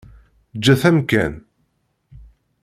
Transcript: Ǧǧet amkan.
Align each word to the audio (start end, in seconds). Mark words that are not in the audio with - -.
Ǧǧet 0.57 0.81
amkan. 0.89 1.33